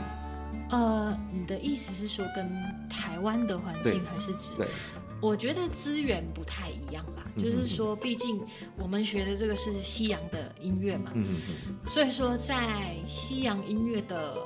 [0.68, 2.48] 呃，你的意思是说跟
[2.90, 4.50] 台湾的环境，还是指？
[4.56, 4.66] 对，
[5.20, 7.24] 我觉得资源不太一样啦。
[7.36, 8.40] 就是说，毕竟
[8.76, 11.40] 我们学的这个是西洋的音乐嘛，嗯、
[11.86, 14.36] 所以说在西洋音乐的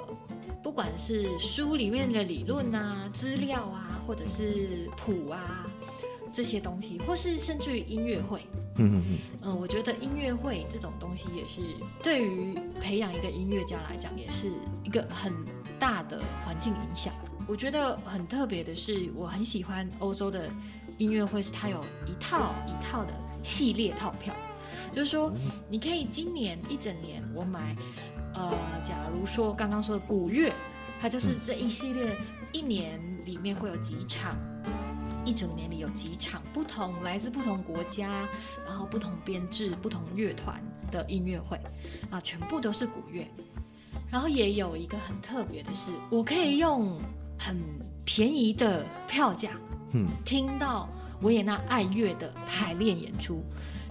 [0.62, 5.66] 不管是书里面的理论啊、资料啊，或者是谱啊
[6.32, 8.42] 这些东西，或是甚至于音乐会，
[8.76, 11.60] 嗯嗯嗯，嗯，我觉得音乐会这种东西也是
[12.02, 14.50] 对于培养一个音乐家来讲，也是
[14.84, 15.32] 一个很
[15.78, 17.12] 大的环境影响。
[17.46, 20.50] 我觉得很特别的是，我很喜欢欧洲的
[20.98, 23.12] 音乐会，是它有一套一套的
[23.42, 24.34] 系列套票，
[24.92, 25.32] 就是说
[25.70, 27.76] 你可以今年一整年我买。
[28.34, 28.52] 呃，
[28.84, 30.52] 假如说刚刚说的古乐，
[31.00, 32.14] 它就是这一系列
[32.52, 34.36] 一年里面会有几场，
[35.28, 38.26] 一整年里有几场不同来自不同国家，
[38.66, 40.58] 然后不同编制、不同乐团
[40.90, 41.60] 的音乐会，
[42.10, 43.26] 啊，全部都是古乐。
[44.10, 46.98] 然后也有一个很特别的是，我可以用
[47.38, 47.58] 很
[48.06, 49.50] 便宜的票价，
[49.92, 50.88] 嗯，听到
[51.20, 53.44] 维也纳爱乐的排练演出，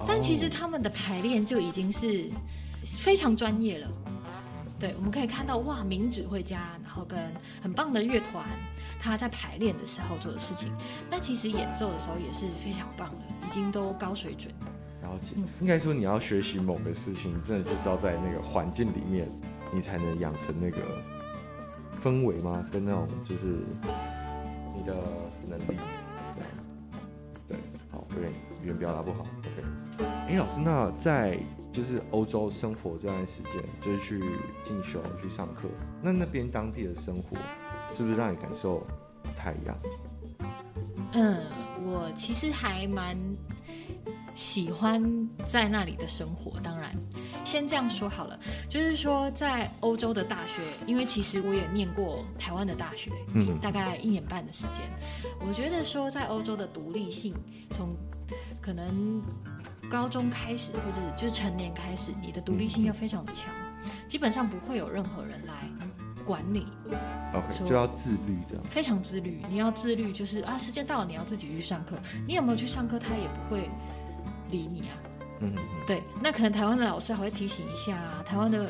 [0.07, 2.31] 但其实他们的排练就已经是
[2.83, 3.87] 非常专业了。
[4.79, 7.19] 对，我们可以看到哇，名指挥家，然后跟
[7.61, 8.43] 很棒的乐团，
[8.99, 10.71] 他在排练的时候做的事情，
[11.09, 14.53] 那其实演奏的时候也是非常棒的，已经都高水准。
[15.01, 19.29] 了解，应该说你要学习某个事情，真的就是要在那个环境里面，
[19.71, 20.79] 你才能养成那个
[22.03, 22.67] 氛围吗？
[22.71, 23.45] 跟那种就是
[24.75, 24.95] 你的
[25.47, 25.77] 能力，
[26.35, 27.57] 对，对，
[27.91, 28.31] 好，有点
[28.63, 30.07] 语言表达不好，OK。
[30.27, 31.39] 哎，老师，那在。
[31.69, 34.19] 就是欧洲生活这段时间，就是去
[34.63, 35.69] 进修、去上课。
[36.01, 37.37] 那那边当地的生活，
[37.93, 38.85] 是不是让你感受
[39.23, 39.77] 不太一样？
[41.13, 41.37] 嗯，
[41.83, 43.17] 我其实还蛮
[44.35, 45.01] 喜欢
[45.45, 46.59] 在那里的生活。
[46.59, 46.95] 当然，
[47.43, 54.89] 先这样说好了，就是说在欧洲的大学，因为其实我也念过台湾的大学，嗯，大概一年半的时间。
[55.47, 57.33] 我觉得说在欧洲的独立性，
[57.71, 57.95] 从
[58.61, 59.21] 可能。
[59.89, 63.45] 高中开始，或者就是成年开始，你的独立性要非常的强，
[64.05, 65.69] 基本上不会有任何人来
[66.27, 66.67] 管理。
[67.33, 68.63] OK，就要自律这样。
[68.69, 71.95] 非常自律，你要自律，就是啊，时间到了你要自己去上课，
[72.27, 73.69] 你有没有去上课，他也不会
[74.51, 74.95] 理你啊。
[75.39, 75.63] 嗯嗯嗯。
[75.87, 78.69] 对，那可能台湾的老师还会提醒一下，台湾的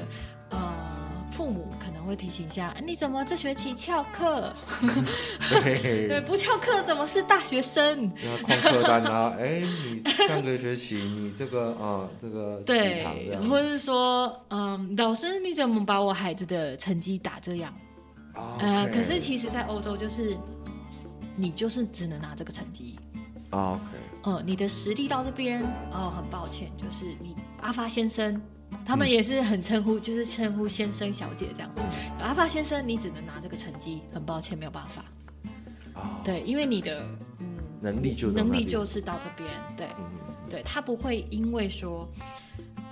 [0.51, 0.86] 呃。
[1.37, 4.51] 父母可能会提醒一下，你怎么这学期翘课？
[5.61, 8.11] 对，不翘课怎么是大学生？
[8.25, 9.35] 要旷课单啊！
[9.39, 13.05] 哎，你上个学期你这个啊、呃，这个对，
[13.47, 17.71] 或者是说，嗯，老师你怎么把我孩子的成绩打这样？
[18.33, 18.63] 啊、okay.
[18.63, 20.35] 呃，可是其实，在欧洲就是
[21.35, 22.95] 你就是只能拿这个成绩。
[23.51, 23.79] OK，
[24.23, 28.41] 嗯，你的实力到这边，哦，很抱歉，就是你阿发先生。
[28.87, 31.81] 他们也是很称呼，就是称呼先生、小姐这样子。
[32.21, 35.03] 阿发先生，你只能拿这个成绩，很抱歉，没有办法。
[35.95, 36.21] 哦。
[36.23, 37.01] 对，因为你的
[37.39, 39.89] 嗯能力就能力就是到这边，对，
[40.49, 42.07] 对他不会因为说，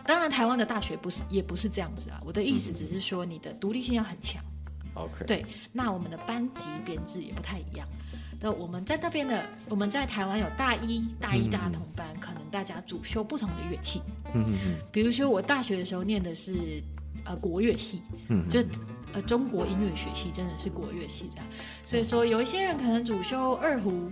[0.03, 2.21] 当然台湾的大学不是也不是这样子啊。
[2.25, 4.43] 我的意思只是说，你的独立性要很强。
[4.95, 5.25] OK。
[5.25, 7.87] 对，那我们的班级编制也不太一样。
[8.39, 14.01] 那我们在那边的，我们在台湾有大一、大一、大同班，嗯，可能大家主修不同的乐器。
[14.33, 14.75] 嗯嗯嗯。
[14.91, 16.83] 比如说我大学的时候念的是
[17.23, 18.63] 呃国乐系，嗯，就
[19.13, 21.47] 呃中国音乐学系，真的是国乐系这样。
[21.85, 24.11] 所以说有一些人可能主修二胡，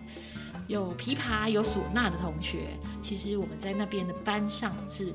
[0.67, 5.13] 有琵琶、有唢呐的同学，其实我们在那边的班上是，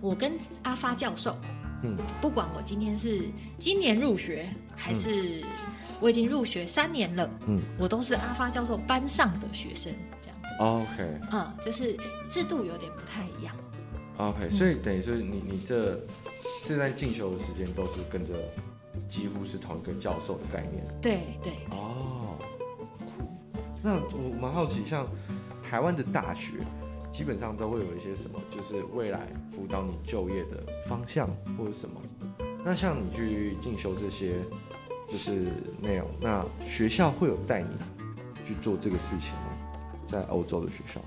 [0.00, 1.36] 我跟阿发教授，
[1.82, 3.22] 嗯，不管我今天是
[3.58, 5.48] 今年入学还是，嗯。
[6.00, 10.48] 我已经入学三年了，嗯，我都是阿发教授班上的学生，这样子。
[10.58, 11.96] OK，嗯，就是
[12.28, 13.54] 制度有点不太一样。
[14.16, 16.04] OK，所以等于是你你这
[16.64, 18.34] 现在进修的时间都是跟着
[19.08, 20.84] 几乎是同一个教授的概念。
[21.00, 21.52] 对对。
[21.70, 22.36] 哦，
[23.80, 25.06] 那我蛮好奇，像
[25.62, 26.54] 台湾的大学
[27.12, 32.00] 基本上都会有一些什么，就是未来辅导你就业的方向或者什么。
[32.64, 34.36] 那像你去进修这些。
[35.10, 35.48] 就是
[35.82, 37.68] 内容，那学校会有带你
[38.46, 39.98] 去做这个事情吗？
[40.06, 41.02] 在欧洲的学校，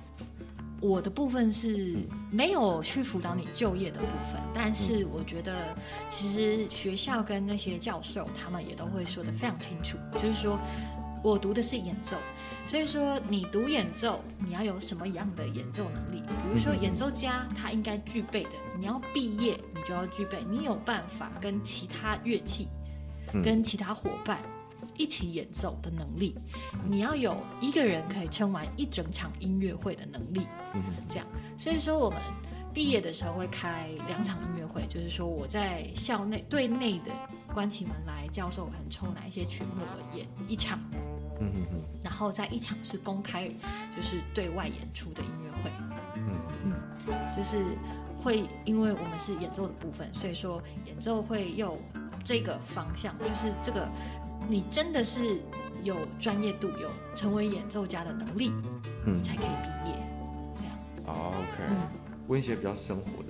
[0.79, 1.95] 我的部分是
[2.29, 5.75] 没有去辅导你就业的部分，但是我觉得
[6.07, 10.55] 其实学校跟那些教授他们也都会说得非常清楚，就是说
[11.23, 12.15] 我读的是演奏，
[12.65, 16.21] 所以说你读演奏，你要有什么样的演奏能力？
[16.21, 22.67] 比如说演奏家他应该具备的，你要毕业你就要具备，你有办法跟其他乐器。
[23.43, 24.39] 跟其他伙伴
[24.95, 26.33] 一起演奏的能力，
[26.89, 30.47] 你要有一个人可以撑完一整场音乐会的能力，
[31.09, 31.27] 这样。
[31.57, 32.17] 所以说我们
[32.73, 37.11] 毕业的时候会开两场音乐会，就是说我在校内对内的
[37.53, 40.79] 关起门来，教授可能抽哪一些曲目而演一场，
[42.03, 43.47] 然后在一场是公开，
[43.95, 45.71] 就是对外演出的音乐会，
[46.15, 47.63] 嗯嗯，就是
[48.17, 51.77] 会因为我们是演奏的部分，所以说演奏会又。
[52.23, 53.87] 这个方向，就是这个
[54.49, 55.39] 你真的是
[55.83, 58.51] 有专业度，有成为演奏家的能力，
[59.05, 59.95] 嗯，才可以毕业。
[60.55, 60.73] 这样。
[61.05, 61.63] 哦，OK。
[61.69, 61.77] 嗯，
[62.27, 63.29] 问一些比较生活的。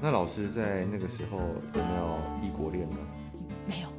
[0.00, 2.96] 那老师在那个时候有没有异国恋呢？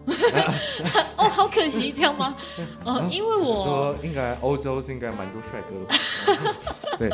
[1.17, 2.35] 哦，好可惜，这样吗？
[2.85, 6.53] 哦，因为我说应该欧洲是应该蛮多帅哥的。
[6.97, 7.09] 对，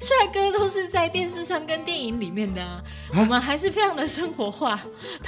[0.00, 2.82] 帅哥都是在电视上跟电影里面的啊，
[3.12, 4.80] 我们还是非常的生活化。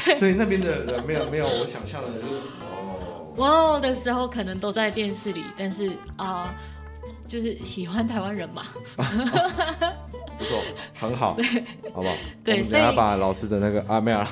[0.05, 6.53] 对，所以那边的人没有没有我想象的，就是哦，哇哦的时候可能都在电视里，但是啊，
[7.27, 8.65] 就是喜欢台湾人嘛。
[10.41, 10.59] 不错，
[10.99, 11.37] 很好，
[11.93, 12.15] 好不好？
[12.43, 14.27] 对，所以要把老师的那个阿妹啊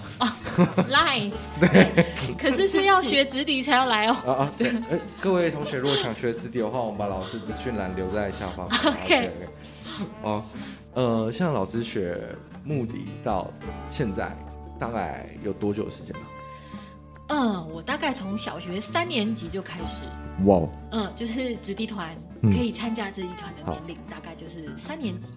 [0.89, 2.07] ，，Line，， 对，
[2.39, 4.17] 可是是要学直笛才要来哦。
[4.27, 8.67] 啊啊，对，哎，各位同学，如果想学直笛的话，我们把老师资讯栏留在下方。
[8.91, 9.31] OK，
[10.23, 10.43] 哦，
[10.95, 12.17] 呃，像老师学
[12.65, 13.51] 木笛到
[13.87, 14.35] 现在
[14.81, 16.23] 大概有多久时间了？
[17.29, 20.05] 嗯，我大概从小学三年级就开始。
[20.47, 20.61] 哇。
[20.91, 25.33] 嗯，就是直笛团可以参加直笛团的年龄大概就是三年级。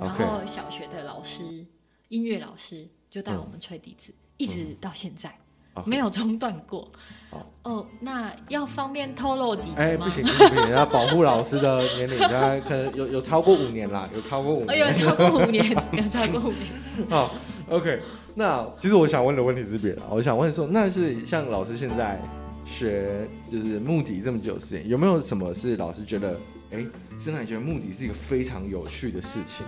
[0.00, 1.64] 然后小学的老师.
[2.08, 5.28] 音乐老师就带我们吹笛子，嗯、一直到现在、
[5.74, 6.88] 嗯、没有中断过。
[7.30, 9.74] 哦，哦，那要方便透露几？
[9.74, 17.10] 哎，不行不行不行，要保护老师的年龄，他可能有有超过五年啦，有超过五年，有超过五年，有超过五年。
[17.10, 17.34] 好
[17.70, 18.00] ，OK。
[18.38, 22.20] 那其实我想问的问题是别的，我想问说，那是像老师现在
[22.66, 26.38] 学就是目的这么久时间，有没有什么是老师觉得，
[26.70, 26.84] 哎，
[27.18, 29.64] 是让你觉得目的是一个非常有趣的事情？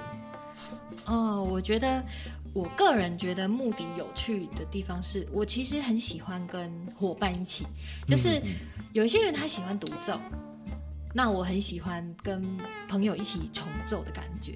[1.07, 2.05] 哦，我觉得
[2.53, 7.65] 我个人觉得目的有趣的地方是，我其实很喜欢跟伙伴一起，
[8.07, 8.43] 就是
[8.93, 10.21] 有一些人他喜欢独奏，
[11.15, 12.45] 那我很喜欢跟
[12.87, 14.53] 朋友一起重奏的感觉，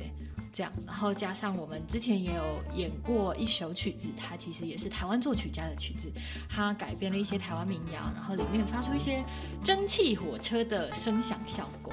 [0.52, 6.12] 这样，然后加上我们之前也有演过一首曲子，它其实也是台湾作曲家的曲子，
[6.48, 9.24] 它改编了一些台湾民谣，然后里面发出一些
[9.64, 11.92] 蒸汽火车的声响效果。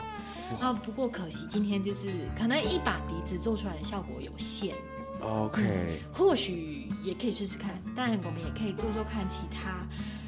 [0.60, 4.74] 啊，不过可惜今天就是可能一把笛子做出来的效果有限。
[5.22, 9.86] OK，嗯，或许也可以试试看，但我们也可以做做看其他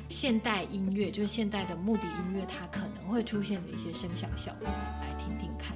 [0.10, 4.68] 现代音乐，就是现代的木笛音乐，它可能会出现的一些声响效果，
[5.02, 5.76] 来听听看。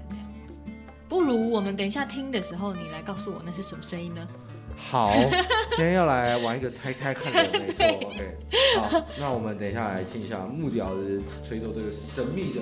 [1.15, 4.27] 不如我们等一下听的时候，你来告诉我那是什么声音呢？
[4.75, 5.13] 好，
[5.71, 7.77] 今天要来玩一个猜猜看的，没错。
[7.77, 8.35] 对 OK，
[8.81, 11.01] 好，那我们等一下来听一下木雕的
[11.47, 12.59] 吹奏这个神秘的。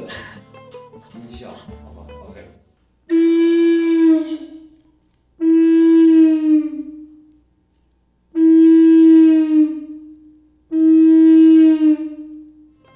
[1.16, 2.48] 音效，好吧，OK。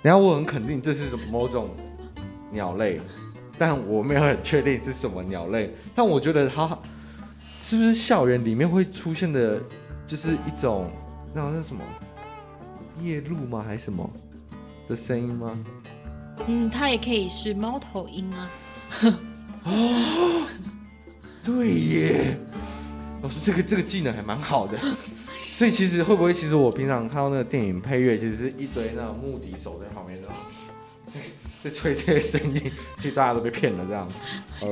[0.04, 1.72] 然后我很肯定这是某种
[2.52, 3.02] 鸟类，
[3.58, 5.74] 但我没有很确定是什么鸟类。
[5.96, 6.68] 但我觉得它
[7.62, 9.62] 是不是校园里面会出现的，
[10.06, 10.90] 就是一种
[11.34, 11.82] 那种是什么
[13.02, 13.64] 夜鹭吗？
[13.66, 14.10] 还是什么
[14.88, 15.66] 的声音吗？
[16.46, 18.50] 嗯，它也可以是猫头鹰啊。
[19.64, 20.48] 哦，
[21.44, 22.38] 对耶，
[23.22, 24.78] 老师这个这个技能还蛮好的。
[25.54, 30.28] 所以其实会不会，其实我平常看到那个电影配乐，其实是一堆那种木笛手在旁边的，
[31.64, 34.08] 在在吹这些声音，其实大家都被骗了这样。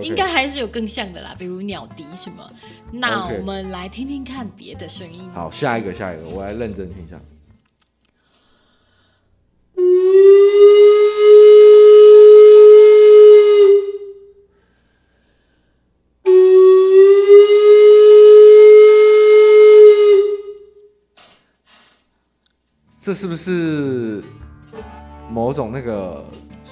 [0.02, 2.50] 应该还是有更像的啦，比如鸟笛什么。
[2.92, 5.30] 那我们来听听看别的声音。
[5.34, 7.20] 好，下一个下一个，我来认真听一下。
[23.02, 24.24] 这是不是
[25.30, 26.26] 某种那个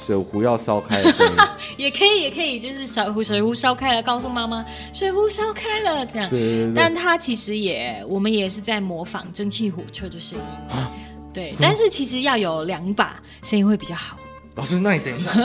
[0.05, 1.11] 水壶要烧开了？
[1.77, 6.29] 也可以，也可以，就是水壶水壶烧开了，告诉妈妈水壶烧开了这样。
[6.29, 6.73] 对对对。
[6.75, 10.43] 但它其实也，我们也是在模仿蒸汽火车的声音。
[10.75, 10.91] 啊？
[11.33, 14.17] 对，但是其实要有两把，声音会比较好。
[14.55, 15.31] 老师，那你等一下。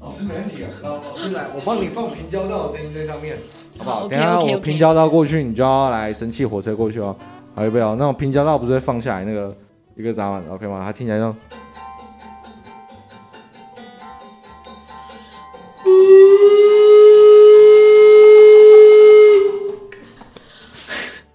[0.00, 3.38] 老师没问题啊，老老师来，我帮你放平交道的声音在上面。
[3.78, 4.08] 好不好？
[4.08, 7.16] 等下我平交道过去，你就要来蒸汽火车过去哦。
[7.54, 7.94] 好，有没有。
[7.94, 9.56] 那种平交道不是会放下来那个
[9.96, 10.82] 一个闸门，OK 吗？
[10.84, 11.32] 它听起来像，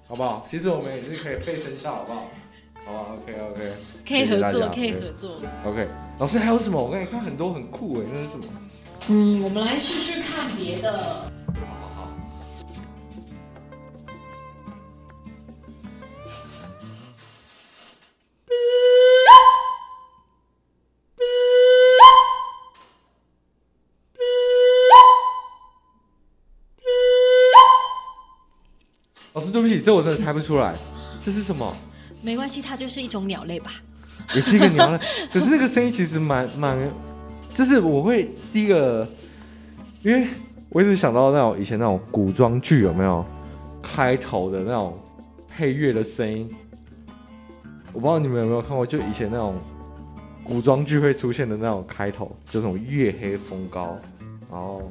[0.08, 0.46] 好不好？
[0.50, 2.28] 其实我们也是可以配声效，好不好？
[2.86, 3.72] 好吧，OK OK。
[4.08, 5.38] 可以合作，可以合作。
[5.66, 6.84] OK，老师还有什么？
[6.84, 8.44] 我刚才看很多很酷哎，那是什么？
[9.10, 11.32] 嗯，我们来试试看别的。
[29.34, 30.76] 老师，师对不起，这我真的猜不出来，
[31.24, 31.76] 这是什么？
[32.22, 33.72] 没关系，它就是一种鸟类吧。
[34.36, 34.98] 也是一个鸟类，
[35.32, 36.78] 可是那个声音其实蛮蛮，
[37.54, 39.08] 就是我会第一个，
[40.04, 40.28] 因为
[40.70, 43.26] 我一直想到那种以前那种古装剧有没有
[43.82, 45.00] 开头的那种
[45.48, 46.54] 配乐的声音，
[48.00, 49.60] 我不知道你们有没有看过，就以前那种
[50.42, 54.00] 古装剧会出现的那种开头，就那种月黑风高，
[54.50, 54.90] 然后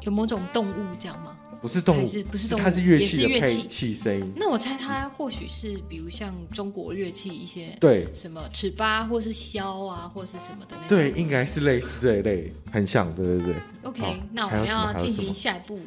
[0.00, 1.38] 有某种动物这样吗？
[1.60, 2.62] 不是动物，是不是动物？
[2.64, 4.32] 它是乐器的配器声音。
[4.34, 10.88] 那我猜它或许是，比如像中国乐器一些，对，什么尺八或是箫啊，或是什么的那种。
[10.88, 13.54] 对，应该是类似这一类，很像，对对对。
[13.84, 15.78] OK，那我们要进行下一步。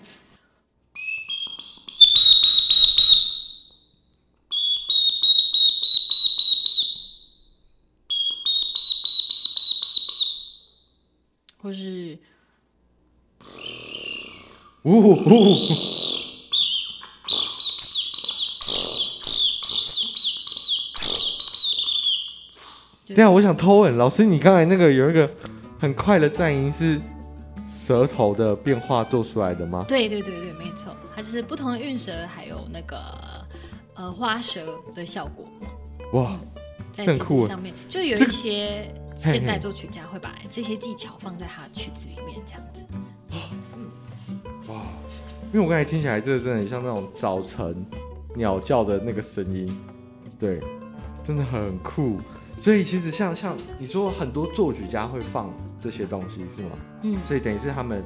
[11.65, 12.15] 或是。
[14.83, 15.31] 呜呼呼！
[23.07, 25.27] 对啊，我想偷问老师，你刚才那个有一个
[25.79, 27.01] 很快的颤音是
[27.67, 29.83] 舌头的变化做出来的吗？
[29.87, 32.99] 对对对对，没错，它就是不同的韵舌，还有那个
[33.95, 35.47] 呃花舌的效果。
[36.13, 36.39] 哇，
[36.93, 38.93] 在笛子上面就有一些
[39.31, 42.85] 现代作曲家会把这些技巧放在他的曲子里面，这样子。
[44.67, 44.81] 哇
[45.53, 47.85] 因为我刚才听起来，这个真的很像那种早晨
[48.35, 49.65] 鸟叫的那个声音，
[50.37, 50.59] 对，
[51.25, 52.19] 真的很酷。
[52.57, 56.71] 所以其实像像你说，很多作曲家会放这些东西，是吗？
[57.03, 57.17] 嗯。
[57.27, 58.03] 所以等于是他们，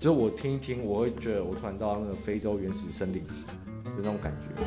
[0.00, 3.30] 就我听一听，我会觉得我突然到那个非洲原始森林的
[3.96, 4.64] 那种感觉。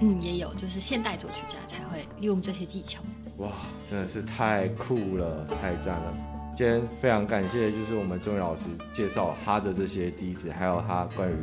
[0.00, 3.00] 嗯，也有，就是现代作曲家才会利用这些技巧。
[3.38, 3.50] 哇，
[3.90, 6.14] 真的是太酷了，太赞了。
[6.54, 11.34] 今天非常感谢，就是我们钟宇老师介绍他的这些笛子，还有他关于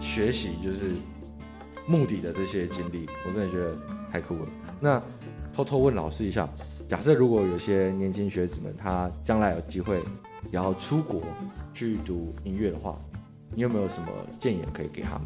[0.00, 0.92] 学习就是
[1.86, 3.76] 目的的这些经历，我真的觉得
[4.10, 4.48] 太酷了。
[4.80, 5.00] 那
[5.54, 6.48] 偷偷问老师一下，
[6.88, 9.98] 假设如果有些年轻学子们，他将来有机会
[10.46, 11.20] 也要出国
[11.74, 12.96] 去读音乐的话，
[13.54, 14.08] 你有没有什么
[14.40, 15.24] 建议可以给他们？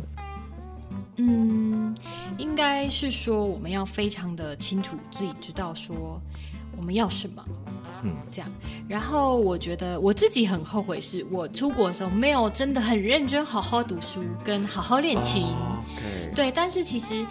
[1.16, 1.96] 嗯，
[2.38, 6.20] 应该是说我们要非常的清楚自己知道说
[6.76, 7.44] 我们要什么。
[8.04, 8.50] 嗯，这样，
[8.88, 15.42] 然后我觉得我自己很后悔，是我出国的时候没有真的很认真好好读书跟好好练琴。
[15.42, 16.34] Oh, okay.
[16.34, 17.24] 对，但是其实，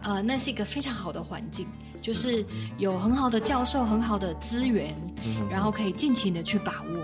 [0.00, 1.66] 呃，那是一个非常好的环境，
[2.00, 2.42] 就是
[2.78, 4.96] 有很好的教授、很好的资源，
[5.26, 7.00] 嗯、然后可以尽情的去把握。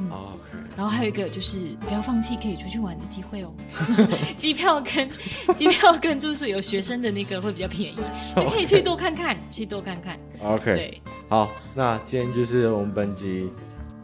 [0.00, 0.76] 嗯 okay.
[0.76, 3.52] 然后还有一个就是不要放弃可以出去玩的机会哦，
[4.36, 5.10] 机票跟
[5.54, 7.98] 机票跟住宿有学生的那个会比较便宜，
[8.36, 10.18] 你可以去多看看去多看看。
[10.42, 11.02] OK，对。
[11.28, 13.50] 好，那今天就是我们本集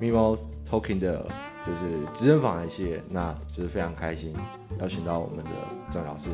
[0.00, 0.38] MIMO
[0.70, 1.26] Talking 的，
[1.66, 4.32] 就是职人访谈系列，那就是非常开心
[4.80, 5.50] 邀请到我们的
[5.92, 6.28] 钟老师，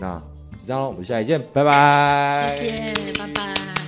[0.00, 0.18] 那
[0.52, 2.56] 就这样喽，我们下期见，拜拜。
[2.58, 3.83] 谢谢，拜拜。